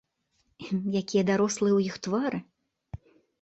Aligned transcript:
Якія 1.01 1.23
дарослыя 1.31 1.73
ў 1.75 1.81
іх 1.91 1.95
твары! 2.09 2.39